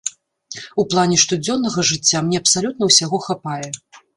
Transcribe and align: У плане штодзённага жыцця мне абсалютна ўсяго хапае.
У 0.83 0.85
плане 0.93 1.19
штодзённага 1.25 1.79
жыцця 1.91 2.17
мне 2.31 2.37
абсалютна 2.45 2.83
ўсяго 2.93 3.17
хапае. 3.29 3.67